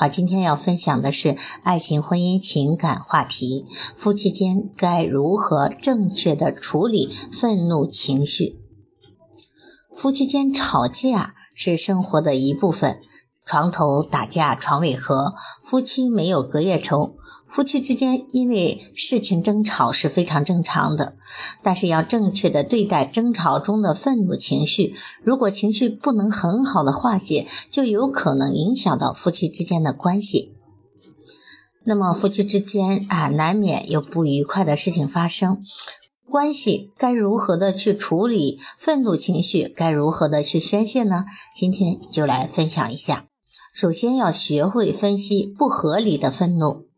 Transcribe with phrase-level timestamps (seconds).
[0.00, 8.62] 好，今天要分享的是爱情、婚姻、情感话题，夫妻间该如何正确的处理愤怒情绪？
[9.94, 13.02] 夫妻间吵架是生活的一部分，
[13.44, 17.16] 床头打架床尾和，夫妻没有隔夜仇。
[17.50, 21.16] 夫妻之间因为事情争吵是非常正常的，
[21.62, 24.94] 但是要正确的对待争吵中的愤怒情绪。
[25.24, 30.54] 如果情绪不能很好的化解，就有可能影响到夫妻之间的关系。
[31.84, 35.60] 那么夫妻之间啊，难免有不愉快的事情发生，
[36.28, 39.64] 关系该如何的去处理愤怒情绪？
[39.64, 41.24] 该如何的去宣泄呢？
[41.52, 43.26] 今天就来分享一下。
[43.74, 46.89] 首先要学会分析不合理的愤怒。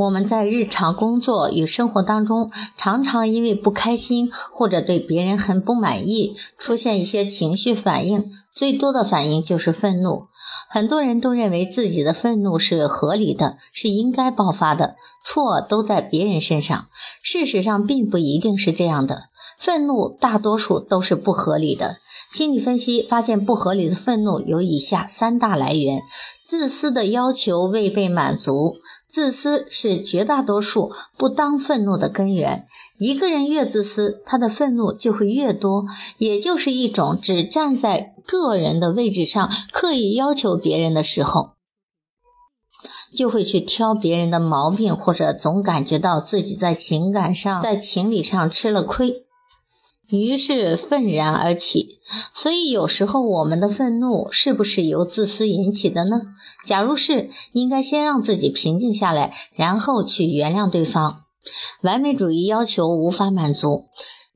[0.00, 8.32] 我们在日常工作与生活当中，常常因为不开心或者对别人很不满意，出现一些情绪反应。
[8.50, 10.24] 最多的反应就是愤怒。
[10.70, 16.86] 很多人都认为自己的愤怒是合理的，是应该爆发的，错都在别人身上。
[17.22, 19.24] 事实上，并不一定是这样的。
[19.58, 21.98] 愤怒大多数都是不合理的。
[22.30, 26.00] 心理分析发现，不合理的愤怒有以下三大来源：
[26.42, 28.78] 自私的要求未被满足。
[29.10, 32.66] 自私是绝大多数不当愤怒的根源。
[32.98, 35.84] 一个人越自私，他的愤怒就会越多，
[36.18, 41.54] 也就是一种只站在个人的位置上，刻意要求别人的时候，
[43.12, 49.26] 就会去挑别人的毛病，或者总感觉到自己在情感上、在情理上吃了亏。
[50.10, 51.98] 于是愤然而起，
[52.34, 56.20] 所以有时候我们的愤怒是不是由自私引起的呢？
[56.66, 61.20] 假如是，应该先让自己平静下来，然后去原谅对方。
[61.82, 63.84] 完美主义要求无法满足，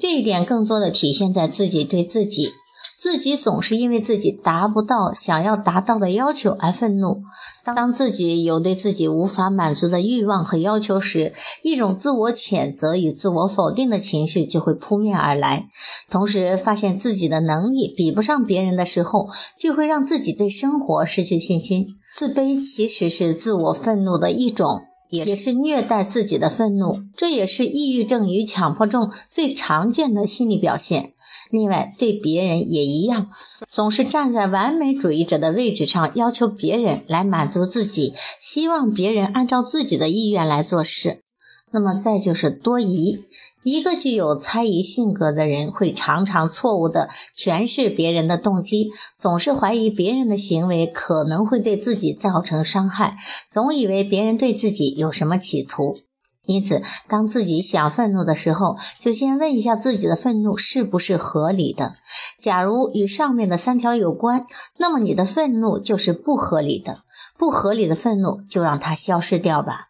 [0.00, 2.50] 这一点更多的体现在自己对自己。
[2.98, 7.22] 自己总是因为自己达不到想要达到的要求而愤怒。
[7.62, 11.32] 当自己有对自己无法满足的欲望和要求时，
[11.62, 15.68] 一种自我谴责与自我否定的情绪就会扑面而来。
[16.10, 21.86] 同时，发现自己的能力比不上别人的时候，就会让自己对生活失去信心。
[22.12, 24.80] 自卑其实是自我愤怒的一种。
[25.10, 31.12] 也也是虐待自己的愤怒，这也是抑郁症与强迫症最常见的心理表现。
[31.50, 33.28] 另外，对别人也一样，
[33.66, 41.22] 总是站在完美主义者的位置上，要求别人来满足自己，希望别人按照自己的意愿来做事。
[41.70, 43.24] 那么再就是多疑，
[43.62, 53.16] 一个具有猜疑性格的人会常常错误地诠释别人的动机，总是怀疑别人的行为可能会对自己造成伤害，
[53.48, 55.98] 总以为别人对自己有什么企图。
[56.46, 61.94] 因此，当自己想愤怒的时候，就先问一下自己的愤怒是不是合理的。
[62.40, 64.46] 假如与上面的三条有关，
[64.78, 67.02] 那么你的愤怒就是不合理的。
[67.36, 69.88] 不合理的愤怒就让它消失掉吧。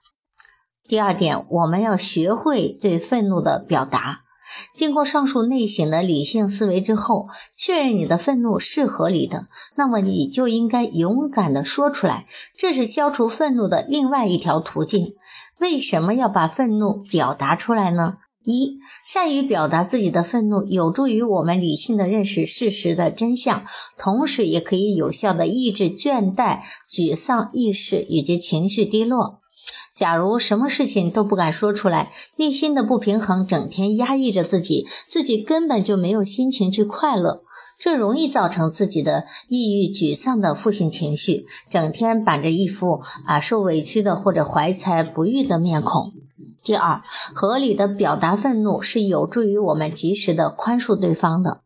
[0.88, 4.22] 第二点，我们要学会对愤怒的表达。
[4.75, 12.25] 经过上述内省的理性思维之后，确认你的愤怒是合理的，那么你就应该勇敢地说出来。
[12.56, 15.12] 这是消除愤怒的另外一条途径。
[15.59, 18.15] 为什么要把愤怒表达出来呢？
[18.47, 23.62] 一，善于表达自己的愤怒，有助于我们理性的认识事实的真相，
[23.99, 29.41] 同时也可以有效地抑制倦怠、沮丧、意识以及情绪低落。
[29.98, 37.42] 假如什么事情都不敢说出来，内心的不平衡整天压抑着自己，自己根本就没有心情去快乐，
[37.81, 46.12] 这容易造成自己的抑郁、沮丧的负性情绪，整天板着一副啊受委屈的或者怀才不遇的面孔。
[46.62, 47.02] 第二，
[47.34, 51.62] 合理的表达愤怒是有助于我们及时的宽恕对方的。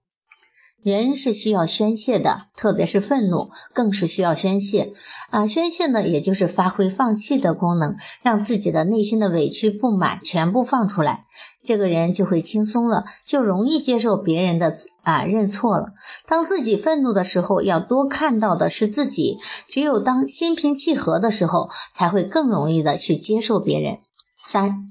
[0.83, 4.93] 人是需要宣泄的，特别是愤怒更是需要宣泄
[5.31, 5.47] 啊！
[5.47, 11.25] 宣泄呢，也就是发挥放弃的功能，让自己的内心的委屈不满全部放出来，
[11.65, 15.93] 这个人就会轻松了，就容易接受别人的啊认错了。
[16.27, 19.39] 当自己愤怒的时候，要多看到的是自己，
[19.69, 23.99] 只有当心平气和的时候，才会更容易的去接受别人。
[24.45, 24.83] 三，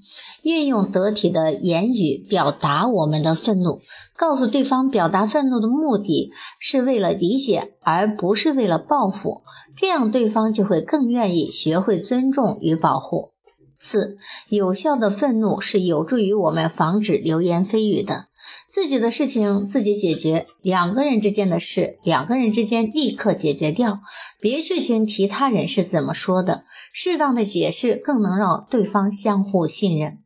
[0.43, 3.81] 运用得体的言语表达我们的愤怒，
[4.15, 9.41] 告诉对方表达愤怒的目的是为了理解，而不是为了报复，
[9.75, 13.31] 这样对方就会更愿意学会尊重与保护。
[13.77, 14.17] 四，
[14.47, 18.27] 有效的愤怒是有助于我们防止流言蜚语的。
[18.69, 23.99] 自己的事情自己解决，两个人之间的事，两个人之间立刻解决掉，
[24.39, 26.63] 别去听其他人是怎么说的。
[26.93, 30.19] 适当的解释更能让对方相互信任。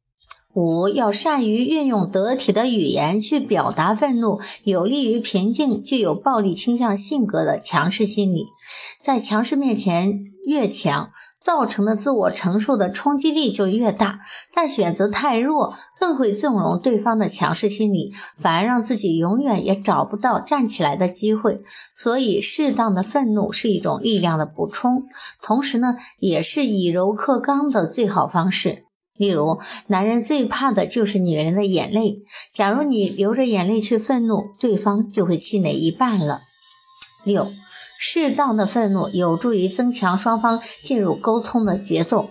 [0.53, 8.45] 五要善于运用得体的语言去表达愤怒，有利于平静具有暴力倾向性格的强势心理。
[9.01, 11.09] 在强势面前越强，
[11.41, 14.19] 造成的自我承受的冲击力就越大。
[14.53, 21.61] 但选择太弱，更会纵容对方的强势心理，反而让自己永远也找不到站起来的机会。
[21.93, 25.03] 所以，适当的愤怒是一种力量的补充，
[25.41, 28.83] 同时呢，也是以柔克刚的最好方式。
[29.17, 32.17] 例如，男人最怕的就是女人的眼泪。
[32.53, 36.41] 假如你流着眼泪去愤怒，对方就会气馁一半了。
[37.23, 37.51] 六，
[37.97, 42.29] 适当的愤怒有助于增强双方进入沟通的节奏。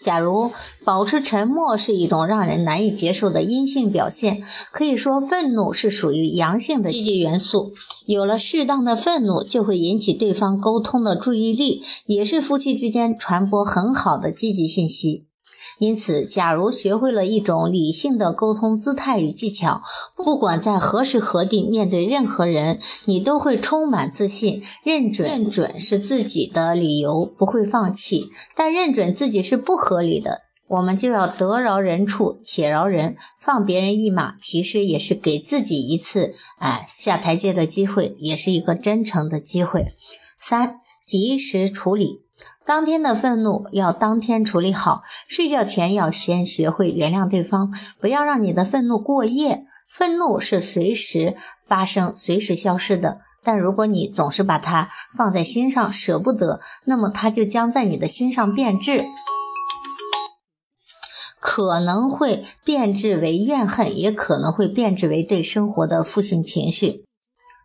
[0.00, 0.50] 假如
[0.84, 4.42] 保持沉默是一种让人难以接受的阴性表现，
[4.72, 7.72] 可以说愤怒是属于阳性的积极元素。
[8.04, 15.26] 有了适当的愤怒，就会引起对方沟通的注意力，也是夫妻之间传播很好的积极信息。
[15.78, 19.82] 因此，假如学会了一种理性的沟通姿态与技巧，
[20.14, 28.28] 不管在何时何地面对任何人，你都会充满自信，认准认准是自己的理由，不会放弃。
[28.56, 39.92] 但认准自己是不合理的，我们就要得饶人处且饶人，放别人一马，其实也是给自己一次哎下台阶的机会，也是一个真诚的机会。
[40.38, 40.76] 三，
[41.06, 42.22] 及时处理。
[42.64, 49.62] 当天的愤怒要当天处理好，睡觉前要先学会原谅对方，不要让你的愤怒过夜。
[49.90, 51.36] 愤怒是随时
[51.66, 59.04] 发生、随时消失的，但如果你总是把它放在心上，舍不得，那么它就将在你的心上变质，
[61.40, 67.04] 可能会变质为怨恨，也可能会变质为对生活的负性情绪。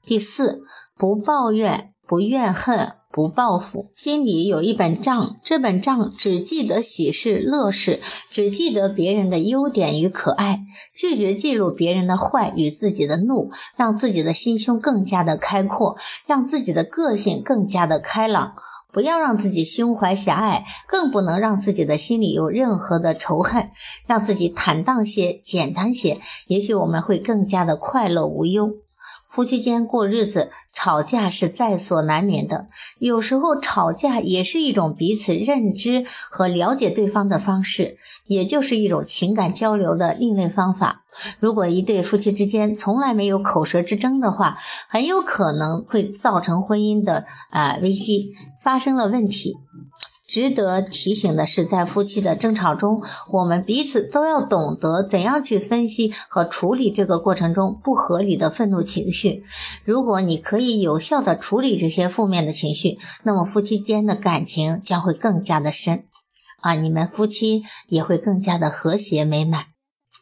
[0.05, 0.63] 第四，
[0.95, 2.96] 不抱怨，不怨恨。
[3.17, 7.99] 不报复，心里有一本账，这本账只记得喜事乐事，
[8.29, 10.59] 只记得别人的优点与可爱，
[10.93, 15.97] 拒绝记录别人的坏与自己的怒，让自己的心胸更加的开阔，
[16.27, 18.53] 让自己的个性更加的开朗。
[18.93, 23.71] 不要让自己胸怀狭隘，更不能让自己的心里有任何的仇恨，
[24.05, 28.73] 让自己坦荡些，简单些，也许我们会更加的快乐无忧。
[29.27, 32.67] 夫妻间过日子，吵架是在所难免的。
[32.97, 37.97] 有时候吵架也是一种彼此认知和了解对方的方式，
[38.27, 41.03] 也就是一种情感交流的另类方法。
[41.39, 44.57] 如果一对夫妻之间从来没有口舌之争的话，
[44.87, 49.57] 很有可能会造成婚姻的啊危机发生了问题。
[50.27, 53.01] 值得提醒的是，在夫妻的争吵中，
[53.31, 59.41] 我们彼此都要懂得怎样去分析和处理这个过程中不合理的愤怒情绪。
[59.85, 66.03] 如果你可以有效的处理这些负面的情绪，那么夫妻间的感情将会更加的深，
[66.59, 69.76] 啊，你们夫妻也会更加的和谐美满。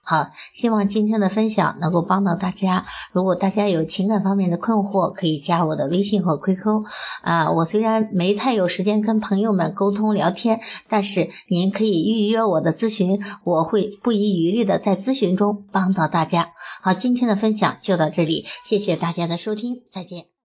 [0.05, 2.85] 好，希望今天的分享能够帮到大家。
[3.11, 6.83] 如果大家有情感方面的困惑，可以加我的微信和 QQ。
[7.23, 16.51] 啊，我虽然没太有时间跟朋友们沟通聊天，但是您可以预约我的咨询，我会不遗余力的在咨询中帮到大家。
[16.83, 20.34] 好，今天的分享就到这里，谢谢大家的收听，再见。